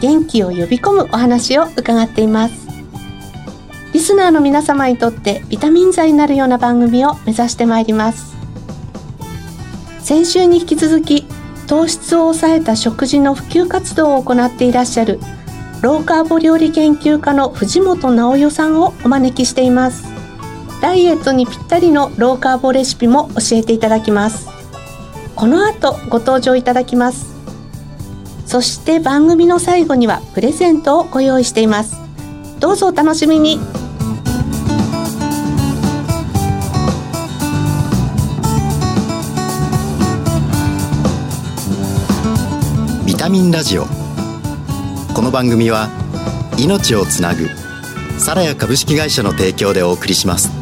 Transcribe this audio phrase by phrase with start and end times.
[0.00, 2.68] 元気を呼び込むお話を伺っています。
[3.92, 8.36] リスナーの皆様にとってビタミン剤になるような番組を目指してまいります。
[10.00, 11.26] 先週に引き続き
[11.66, 15.20] 糖質を抑えた食事の普及活動を行っていらっしゃる
[15.82, 20.04] ローカーボ料理研究家の藤本直代さんをお招きしています。
[20.80, 24.48] ダイエットにぴったりのローカーボレシピも教えていただきます。
[25.36, 27.37] この後ご登場いただきます。
[28.48, 31.98] そして番組の最後にはプレゼントをご用意しています。
[32.58, 33.60] どうぞお楽しみに。
[43.04, 43.84] ビタミンラジオ。
[45.12, 45.90] この番組は
[46.56, 47.48] 命をつなぐ
[48.18, 50.57] サラヤ株式会社の提供でお送りします。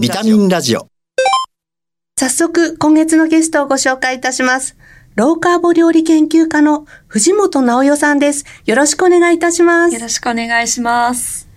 [0.00, 0.88] ビタミンラジオ。
[2.18, 4.76] 早速今月のゲストをご紹介いたします。
[5.14, 8.44] ローカーボ料理研究家の藤本直代さんです。
[8.66, 9.94] よろしくお願いいたします。
[9.94, 11.48] よろしくお願いします。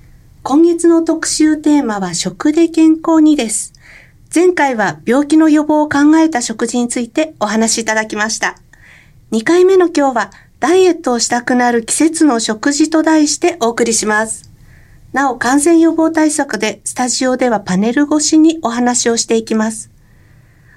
[0.43, 3.73] 今月の特集テーマは食で健康にです。
[4.33, 8.55] 前回は病気の予防を考えた食事についてお話しいただきました。
[9.31, 14.48] 2回目の今日はダイエットをしたくなる季節の食事と題してお送りします
[15.11, 19.89] なお感染予防対策でスタジオではパネル越しにお話をしていきます。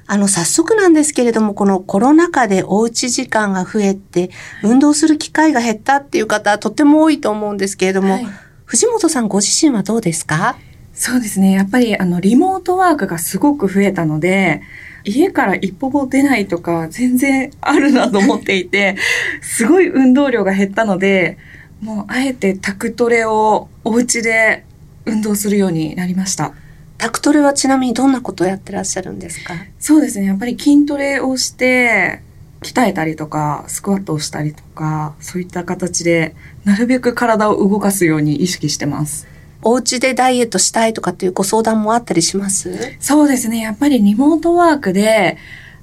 [0.06, 4.31] あの、早速なんですけれども、このコロナ禍でおうち時間が増えて、
[4.62, 8.26] 運動する機会が減ったっていう方、とっても多いと思うんですけれども、はい、
[8.65, 10.56] 藤本さんご自身はどうですか？
[10.94, 11.53] そうですね。
[11.53, 14.62] やっぱり、あの、リモートワークがすごく増えたので、
[15.04, 18.97] 家から一歩も出ないとか、全然あるなと思っていて、
[19.41, 21.38] すごい運動量が減ったので、
[21.82, 24.65] もう、あえてタクトレをお家で
[25.04, 26.54] 運動するようになりました。
[26.97, 29.54] タクトレはちなみにどんなことをやってらっしゃるんですか？
[29.81, 30.26] そうですね。
[30.26, 32.22] やっぱり筋トレをして、
[32.60, 39.26] 鍛えたりとか、スクワットをしたりとか、そういった形で、なるべく体を動かすように意識してます。
[39.62, 42.97] お家でダイエットしたいとかっていうご相談もあったりします？
[43.00, 43.59] そうですね。
[43.59, 45.38] やっぱりリモートワークで、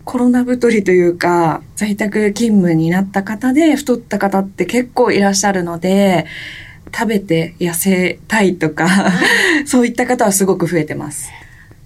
[0.09, 6.25] コロナ太りというか、在宅勤務になった方で太った方って結構いらっしゃるので、
[6.91, 8.87] 食べて痩せたいとか
[9.67, 11.29] そういった方はすごく増えてます。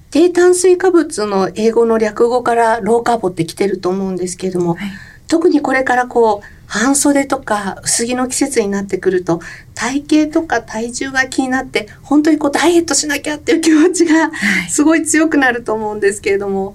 [0.09, 4.91] 低炭水化物の英語の略語からローカーボって来てると思うんですけれども、はい、
[5.28, 9.41] 特にこれからこう半袖とか薄着の季節になってくると
[9.75, 14.31] 体型とか体重が気になって本当にこうダイエットしなきゃっていう気持ちが
[14.69, 16.73] すごい強くなると思うんですけれども、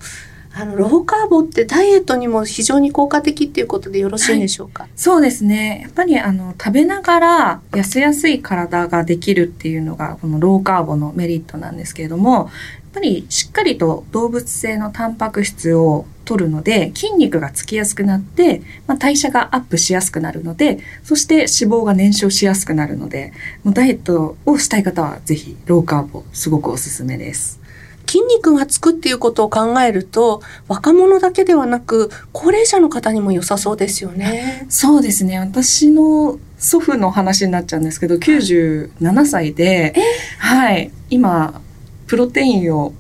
[0.58, 5.82] あの、ローカーボってダイエットにも非常に効果的っていうことでよろしいでしょうか、はい、そうですね。
[5.84, 12.46] やっぱりあの、食べながら痩せやすい体ができるっていうのが、このローカーボのメリットなんですけれども、やっ
[12.94, 21.46] ぱりしっかりと動物性のタンパク質を取るので筋肉がつきやすくなって、まあ、代謝がアップしやすくなるのでそして脂
[21.82, 23.32] 肪が燃焼しやすくなるので
[23.64, 27.60] もうダイエットをしたい方はぜひローカーボすごくおすすめです。
[28.08, 34.66] 筋肉がつくっていうことを考えると若者だけではなく高齢者の方にも良さそうですよね。
[34.70, 39.94] そうですね私の祖父の話になっちゃうんですけど97歳で、
[40.38, 41.60] はい、今
[42.06, 42.94] プロテインを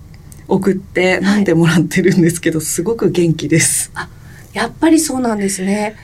[0.46, 3.90] 送って飲んでもらってるんですけど、はい、すごく元気です。
[3.94, 4.08] あ
[4.58, 5.94] やっぱりそうなんですね。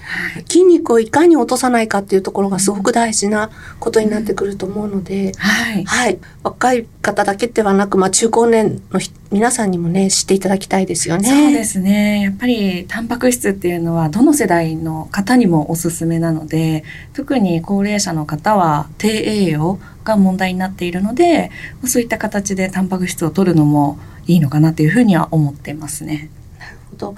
[0.49, 9.01] 筋肉をいかに落とさないかっていうところがすごく大事なことになってくると思うので、はい、はい、若い方だけではなく、まあ、中高年の
[9.33, 11.29] 皆さんにもね知っていただきたいですよね。
[11.29, 12.23] そうですね。
[12.23, 21.50] やっぱりタンパク質っていうのはどの世代の方にもおすすめなので、特に高齢者の方は低栄養が問題になっているので、
[21.85, 26.31] そういった形でタンパク質を取るのもいいのかなというふうには思ってますね。
[26.59, 27.15] なるほど。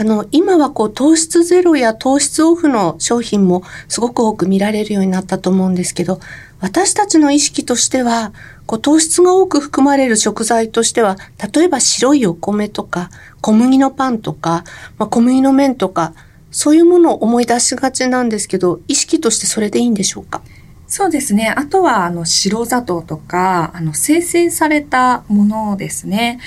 [0.00, 6.20] あの、今はこう糖質ゼロや糖質オフの商品もすごく多く見られるようになったと思うんですけど、
[6.58, 8.32] 私たちの意識としては、
[8.64, 11.18] こう糖質が多く含まれる食材としては、
[11.54, 13.10] 例えば白いお米とか、
[13.42, 14.64] 小麦のパンとか、
[14.96, 16.14] まあ、小麦の麺とか、
[16.50, 20.40] そういうものを思い出しがちなんですけど、意識としてそれでいいんでしょうか？
[20.88, 21.52] そうですね。
[21.54, 26.40] あとは、あの、白砂糖とか、あの、生成されたものですね。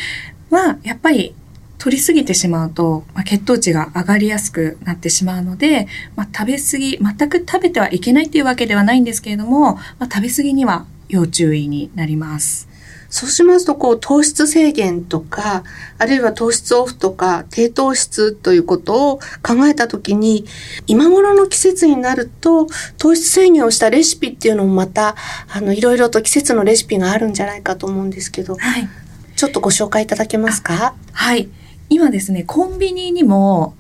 [0.50, 1.36] は、やっぱり、
[1.84, 12.70] 取りすぎてしまうと、まあ、血糖値が上がりやすくなってしまうので、まあ、食べ過ぎ、全く食べてはいけないっていうわけではないんですけれども、まあ、食べ過ぎには要注意になります。
[13.10, 15.66] そうしますと、こう、糖質制限とか、
[15.98, 20.46] あるいは糖質オフとか、低糖質ということを考えたときに、
[20.88, 25.18] 今頃の季節になると、糖質制限をしたレシピっていうのもまた、
[25.54, 28.88] あの、いろいろと季節のレシピがあるんじゃないかと思うんですけど、はい、
[29.36, 30.96] ちょっとご紹介いただけますか？
[31.12, 31.50] はい。
[31.90, 33.76] 今ですね、コンビニにも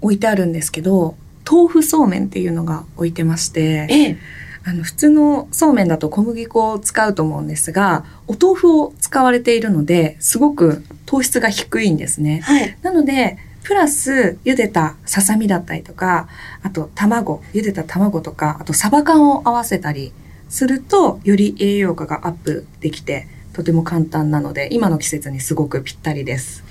[0.00, 1.16] 置いてあるんですけど、
[1.48, 4.16] 豆腐そうめんっていうのが置いてまして、ええ
[4.64, 12.40] あの普通のそうめんだと小麦粉を使うと思うんですがお豆腐を使われているのですごく糖質が低いんですね。
[12.44, 16.28] はい、なのでプラス茹でたささみだったりとか
[16.62, 20.12] あと卵茹でた卵とかあとサバ缶を合わせたり
[20.48, 26.64] するとより栄養価がアップできてとても簡単なので今の季節にすごくぴったりです。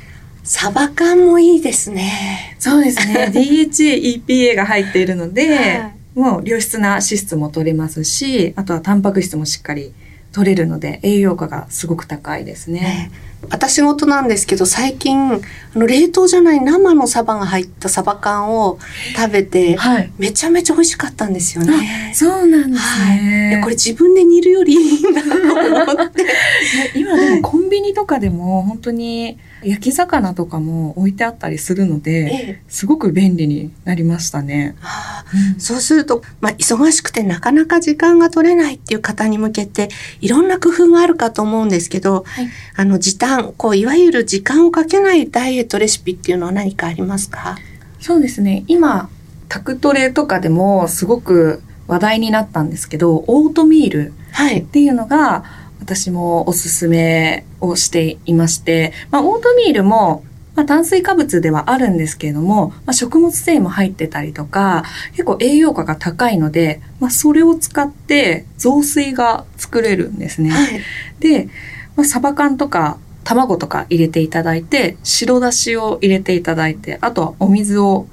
[0.43, 2.55] サバ缶もいいですね。
[2.59, 3.31] そうですね。
[3.33, 9.93] DHA、EPA が入っているので、はいもう良質な脂質も取れますし、あとはタンパク質もしっかり
[10.33, 12.81] 取れるので栄養価がすごく高いですね。
[12.81, 13.11] ね
[13.49, 15.41] 私事なんですけど最近
[15.73, 18.77] あの冷凍じゃない生のサバが入ったサバ缶を
[19.15, 22.11] 食べて、はい、めちゃめちゃ美味しかったんですよね。
[22.13, 26.25] そうなんですね、はい、これ自分で煮るよりいいんだと思って。
[26.95, 34.75] 今でもコンビニとかでも本当に焼き魚とかも置いてあったりするので、ええ、すごく便利になりましたね。
[34.79, 39.89] はあうん、そうすると、まあ、忙しくてなかなか時間が取れないっていう方に向けて
[40.19, 47.57] いろんな工夫があるかと思うんですけど、はい、あの時短こういわゆる時間をかけないダイエットレシピっていうのは何かありますか？
[47.99, 48.63] そうですね。
[48.67, 49.09] 今
[49.49, 54.13] タクトレとかでもすごく話題になったんですけどオートミール
[54.59, 60.23] っていうのが、はい私もおすすめをしていまして、まあ、オートミールも、
[60.53, 64.83] まあ、炭水化物ではあるんですけれども、まあ、食物繊維も入ってたりとか、
[65.13, 70.51] 結構栄養価が高いので、まあ、それを使って雑炊が作れるんですね。
[70.51, 70.81] はい、
[71.19, 71.49] で、
[71.95, 78.07] まあ、サバ缶とか卵とか入れていただいて、白だしを入れていただいて、あとはお水を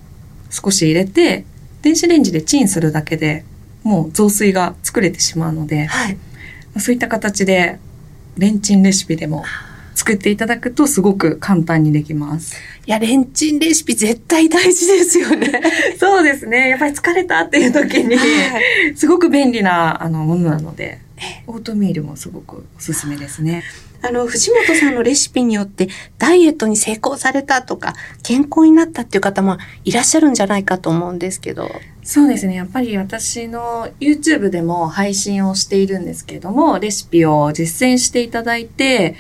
[0.51, 1.45] 少し入れて、
[1.83, 3.45] 電子レンジでチンするだけで
[3.85, 6.19] もう雑炊が作れてしまうので、はい
[6.77, 7.79] そういった形で
[8.37, 9.45] レンチンレシピでも
[9.95, 12.57] 作っていただくとすごく簡単にできます。
[12.87, 15.61] いや、レンチンレシピ絶対大事ですよね。
[15.99, 16.69] そうですね。
[16.69, 18.17] やっぱり疲れたっていう時に、
[18.95, 21.01] すごく便利なあのものなので、
[21.47, 23.63] オートミールもすごくおすすめですね。
[24.01, 25.89] あの、藤本さんのレシピによって
[26.19, 31.69] ダイエットに成功されたとか、健康になったっていう方もいらっしゃるんじゃないかと思うんですけど。
[32.05, 32.55] そうですね。
[32.55, 39.17] やっぱり私の YouTube でも配信をしているんですけれども、レシピを実践していただいて、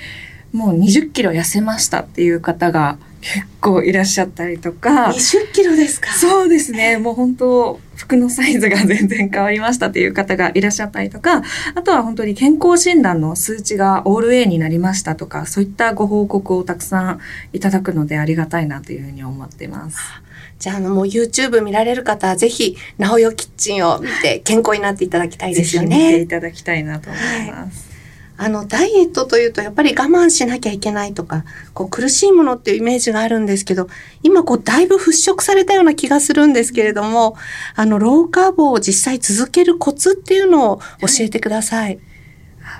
[0.52, 5.06] もう20キロ痩せましたっていう方が結構いらっしゃったりとか。
[5.08, 6.12] 20キロですか？
[6.12, 6.98] そうですね。
[6.98, 11.42] もう本当、服のサイズが全然変わりましたっていう方がいらっしゃったりとか、
[11.74, 17.20] あとは本当に健康診断の数値がオール A になりましたとか、そういったご報告をたくさん
[17.52, 19.98] いただくのでありがたいなというふうに思っています。
[20.58, 25.88] じゃあ、あの、もう YouTube 見られる方は、ぜひ、なおよキッチンを見て、健康になっていただきたいですよね。
[25.88, 27.82] 見ていただきたいなと思います。
[27.82, 27.87] はい
[28.40, 33.88] あの、ダイエットというとやっぱり我慢しなきゃいけないとか、こう苦しいものっていうイメージがあるんですけど、
[34.22, 37.36] 今こうだいぶ払拭されたような気がするんですけれども、
[37.74, 41.98] あの、ローカーボを実際続けるコツっていうのを教えてください。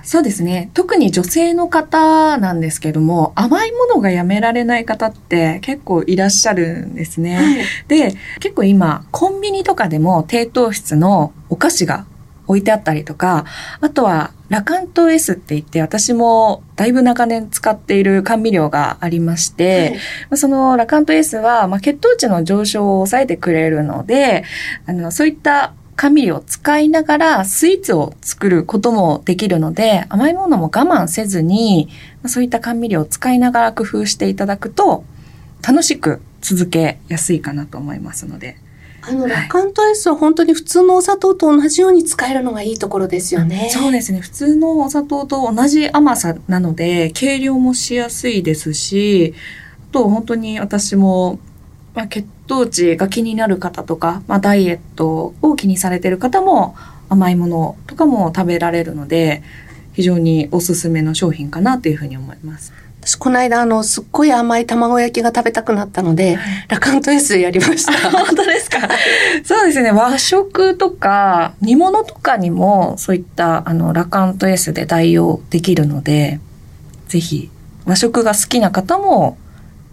[0.04, 0.70] そうですね。
[0.74, 7.36] 特に女性の方なんですけども、甘いものがやめられない方って結構いらっしゃるんですね。
[7.36, 12.06] はい、で、結構今、コンビニとかでも低糖質のお菓子が
[12.48, 13.44] 置いてあったりとか、
[13.80, 19.98] あとはラカント S って言って私もだいぶ長年使っている甘味料がありまして、
[20.30, 24.44] はい、そのラカント S は、まあ、血糖値の上昇を抑えてくれるので、
[24.86, 31.88] あの、そういった甘味料を使いながらスイーツを作ることもできるので、甘いものも我慢せずに、
[32.26, 35.04] そういった甘味料を使いながら工夫していただくと、
[35.66, 38.56] 楽しく続けやすいかなと思いますので、
[39.02, 43.70] あの、ラカント S は本当に普通のお砂糖と同じように使えるのがいいところですよね。
[43.72, 44.20] そうですね。
[44.20, 49.34] 普通のお砂糖と同じ甘さなので、計量もしやすいですし、
[49.90, 51.38] あと本当に私も、
[51.94, 56.76] まあ、血糖値が気になる方とか、まあ、ダイエットを気にされてる方も
[57.08, 59.42] 甘いものとかも食べられるので、
[59.94, 62.72] 非常におすすめの商品かなというふうに思います。
[63.02, 66.38] 私この間あのすっごい甘い卵焼きが食べたくなったので、
[66.68, 67.92] ラカント S でやりました。
[68.10, 68.78] 本当ですか？
[69.44, 69.92] そうですね。
[69.92, 76.38] 和食とか煮物とかにもそういったあのラカント S で代用できるので、
[77.08, 77.50] ぜひ
[77.86, 79.38] 和食が好きな方も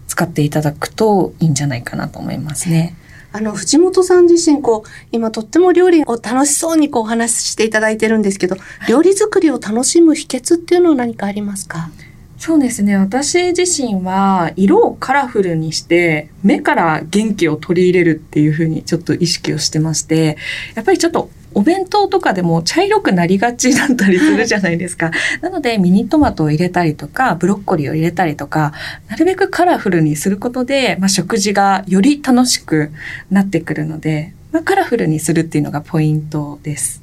[0.07, 2.95] 使っていただくといいんじゃないかなと思いますね。
[3.31, 8.55] あの、藤本さん自身、こう、今とっても料理を楽しそうにこうお話ししていただいてるんですけど、
[8.87, 11.89] 料理作りを楽しむ秘訣っていうのは何かありますか？
[12.37, 12.97] そうですね。
[12.97, 20.37] 私自身は色をカラフルにして目から元気を取り入れるっていうふうにちょっと意識をしてまして、
[20.75, 25.11] やっぱりちょっとお弁当とかでも茶色くなりがちだったりするじゃないですか。
[25.41, 28.73] なのでミニトマトを入れたりとか、ブロッコリーを入れたりとか、
[29.09, 32.91] なるべくカラフルにすることで、まあ、食事がより楽しく
[33.31, 37.01] なってくるので、まあ、カラフルにするっていうのがポイントです。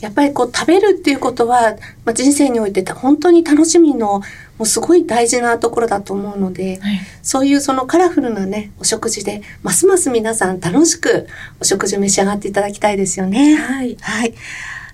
[0.00, 4.22] やっぱりこう食べるっていうことは、まあ、人生において本当に楽しみの
[4.58, 11.26] もうすごい大事なところだと思うので、はいそういうそのカラフルなね、お食事で、ますます皆さん楽しく
[11.60, 13.54] お食事を召し上がっていただきたいですよね。
[13.54, 13.98] はい。
[14.00, 14.34] はい。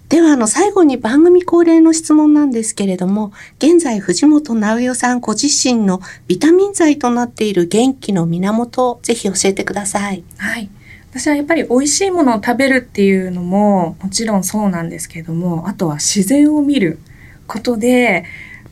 [0.09, 10.25] では、あの、最後に番組恒例の質問なんですけれども、現在、藤本直代さんご自身のビタミン剤となっている元気の源をぜひ教えてください。
[10.39, 10.69] はい。
[11.11, 16.99] 私はやっぱり美味しいものを食べるっていうのももちろんそうなんですけれども、あとは自然を見る
[17.47, 18.25] ことで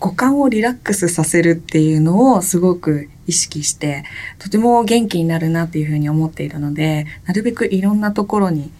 [0.03, 4.05] 五感をリラックスさせるっていうのをすごく意識して、
[4.41, 8.73] とても元気になるなっていうふうに思っているので、なるべくいろんなところに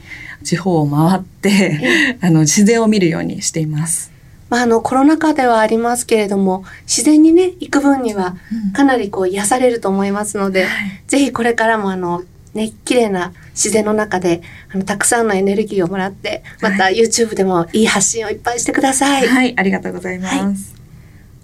[0.43, 4.11] 地方を回って、あの自然を見るようにしています。
[4.51, 8.35] まあ、あの、コロナ禍ではありますけれども、自然にね、行く分には
[8.75, 10.67] かなりこう癒されると思いますので、
[11.07, 14.43] ぜひこれからもあの、ね、綺麗な自然の中で、
[14.75, 19.29] あの、たくさんのエネルギーをもらって、また YouTube でもいい発信をいっぱいしてください。
[19.29, 20.82] はい、ありがとうございます。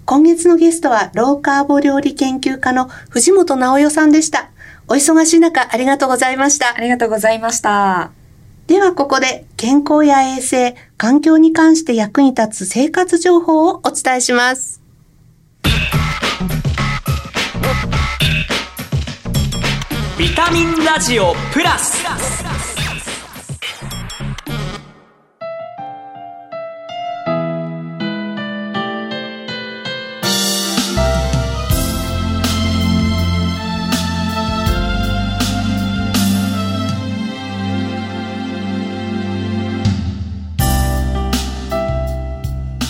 [0.09, 4.49] 今月のゲストは、ローカーボ料理研究家の藤本直代さんでした。
[4.87, 6.81] お忙しい中、ありがとうございましたあ。
[6.81, 8.09] りがとうございました。
[8.65, 14.81] ではここで、健康や衛生、環境に関して役に立つ生活情報をお伝えします。
[20.17, 22.58] ビタミンラジオプラス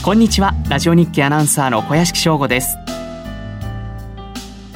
[0.09, 0.55] こんにちは。
[0.67, 2.79] ラジオ日記アナウンサーの小屋敷翔吾です。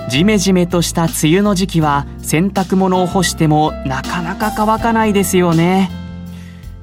[0.08, 5.90] ジメジメとした梅雨の時期は洗濯物を干してもなかなか乾かないですよね。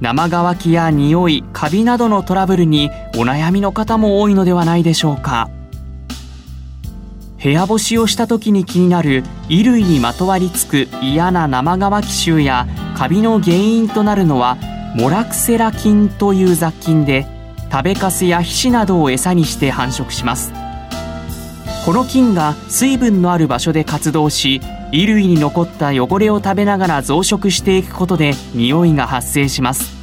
[0.00, 5.49] 生乾きや匂いカビなどのトラブルにお悩みの方も多いのではないでしょうか。
[7.40, 12.66] 部屋干しをした時に気になる衣類にまとわりつく嫌な生乾き臭や
[12.97, 14.59] カビの原因となるのは
[14.97, 17.38] モラクセラ菌という雑菌で
[17.70, 20.52] 食べかすや皮脂などを餌にして繁殖します。
[21.84, 24.60] この菌が水分のある場所で活動し
[24.90, 29.96] 衣類に残った汚れを食べながら増殖していくことで匂いが発生します。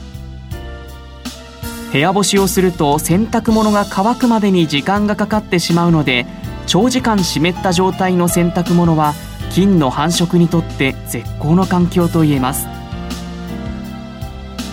[1.91, 6.25] 部屋干しをすると洗濯物が乾くまでに時間がかかってしまうので
[6.65, 9.13] 長時間湿った状態の洗濯物は
[9.51, 12.76] 菌の繁殖にとって絶好の環境といえます。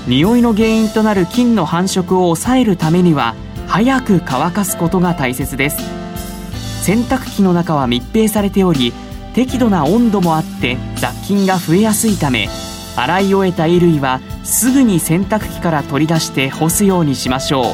[0.07, 3.35] 匂いの原因となる菌の繁殖を抑えるためには
[3.67, 5.79] 早く乾かすことが大切です。
[6.85, 8.93] 洗濯機の中は密閉されており
[9.33, 12.49] 適度な温度もあって雑菌が増えやすいため
[12.97, 17.65] 洗い終えた衣類はすぐに洗濯機から取り出して干すようにしましょう。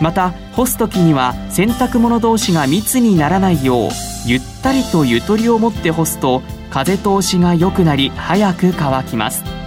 [0.00, 3.90] また干す時には洗濯物同士が密にならないよう
[4.24, 9.57] ゆったりとゆとりを持って干すと風通しが良くなり早く乾きます。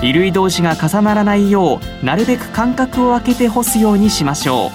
[0.00, 4.70] 衣類同士が重ならないようなるべく間隔を空けて干すようにしましょう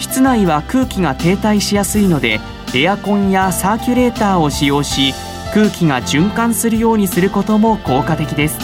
[0.00, 2.40] 室内は空気が停滞しやすいので
[2.74, 5.14] エアコンやサーキュレーターを使用し
[5.54, 8.58] 空気が循環するようにすることも効果的です。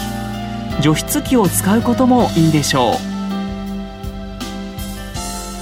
[0.82, 2.94] 除湿機を使うこともいいでしょう。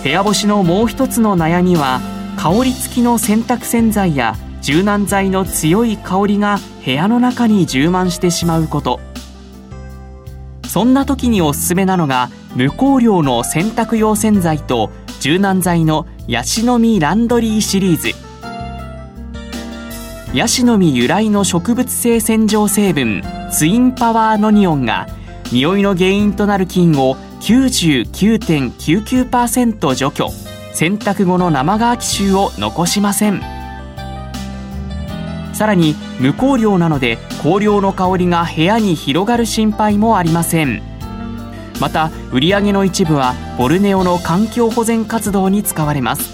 [0.03, 2.01] 部屋干しのもう一つの悩みは
[2.37, 9.01] 香り付きの洗濯洗剤や柔軟剤の強い香りが部屋の中に充満してしまうこと。
[10.67, 18.13] そんな時におすすめなのが無香料の洗濯用洗剤と柔軟剤のヤシの実ランドリーシリーズ。
[20.33, 25.09] ヤシの実由来の植物性洗浄成分ツインパワーノニオンが
[25.51, 30.29] 匂いの原因となる菌を99.99%除去。
[30.73, 33.60] 洗濯後の生乾き臭を残しません。
[35.61, 40.81] さらに無香料なので香料の香りが部屋に広がる心配もありません。
[41.83, 46.33] また売上の一部はボルネオの環境保全活動に使われます。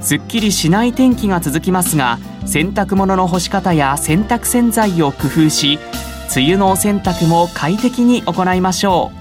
[0.00, 5.78] すっきりしない天気が続きますが洗濯物の干し方や洗濯洗剤を工夫し
[6.34, 9.12] 梅雨のお洗濯も快適に行いましょ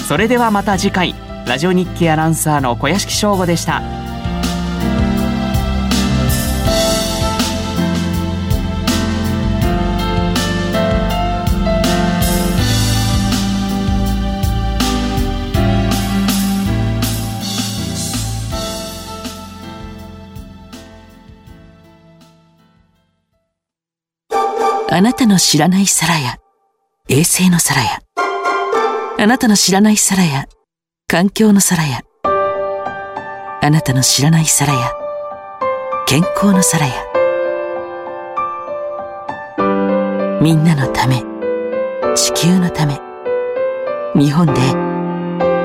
[0.00, 0.02] う。
[0.02, 1.14] それではまた次回。
[1.46, 4.07] ラジオ日経アナウンサーの小屋敷翔吾でした。
[24.98, 26.38] あなたの知らない皿や
[27.08, 28.00] 衛星の皿や
[29.16, 30.46] あなたの知らない皿や
[31.06, 34.92] 環境の皿やあなたの知らない皿や
[36.08, 36.94] 健康の皿や
[40.42, 41.22] みんなのため
[42.16, 43.00] 地球のため
[44.20, 44.52] 日本で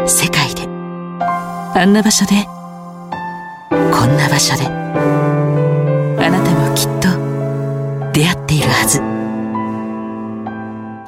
[0.07, 2.45] 世界であんな場所で
[3.71, 5.12] こんな場所で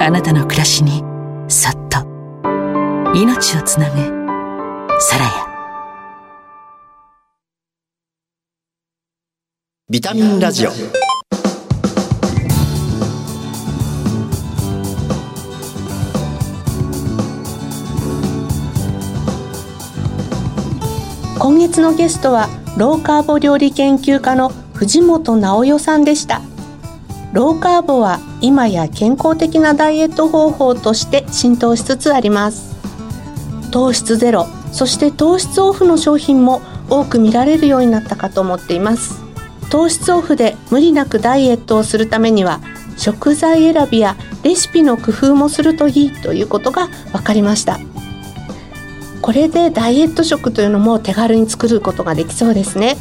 [0.05, 1.03] あなたの暮らしに
[1.47, 1.97] そっと
[3.15, 3.97] 命をつなぐ
[5.01, 5.31] サラヤ
[9.89, 10.69] ビタミンラジオ。
[21.39, 22.47] 今月のゲストは
[22.77, 26.43] ローカーボ料理研究家の藤本直代さんでした。
[27.33, 32.75] ローカーボは今や健康的なダイエット方法として浸透しつつあります。
[33.71, 39.19] 糖質ゼロそして糖質オフの商品も多く見られるようになったかと思っています。
[39.71, 42.61] 糖質オフで無理なくダイエットをするためには
[42.97, 47.79] 食材選びやレシピの工夫もするといいということが分かりました。
[49.23, 52.95] これでダイエット食というのも手軽に作ることができそうですね。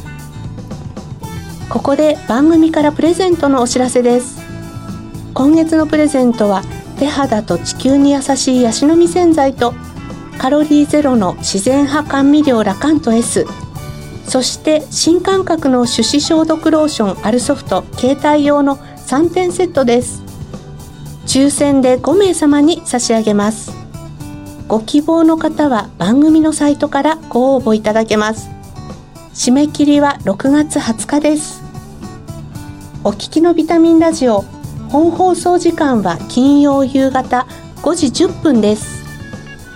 [1.69, 4.44] ここで番組からプレゼントのお知らせです。
[5.35, 6.63] 今月のプレゼントは
[6.97, 9.75] 手肌と地球に優しいヤシの実洗剤と
[10.39, 13.45] カロリーゼロの自然派甘味料ラカント S
[14.27, 20.23] そして新感覚の手指消毒ローションアルソフト携帯用の3点セットです。
[21.27, 23.71] 抽選で5名様に差し上げます。
[24.67, 28.49] ご希望の方は番組のサイトからご応募いただけます。
[29.33, 31.61] 締め切りは6月20日です。
[33.03, 34.43] お聞きのビタミンラジオ
[34.95, 37.47] 本放送時間は金曜夕方
[37.83, 39.03] 5時10分です。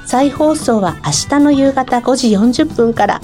[0.08, 3.22] 再放送は明日の夕方5時40分から。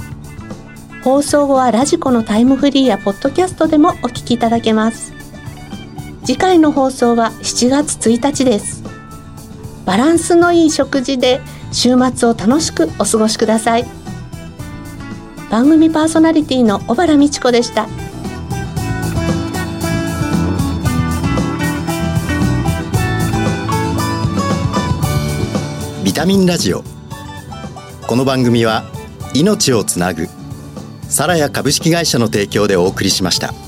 [1.06, 5.14] 放送後はラジコのタイムフリーやポッドキャストでもお聞きいただけます。
[6.26, 8.84] 次回の放送は7月1日です。
[9.86, 11.40] バランスのいい食事で
[11.72, 13.86] 週末を楽しくお過ごしください。
[15.50, 17.88] 番組パーソナリティの小原美智子でした。
[26.16, 26.82] タミンラジオ
[28.08, 28.86] この番組は
[29.34, 30.28] 命をつなぐ
[31.10, 33.65] サラヤ株式会社の提供でお送りしました。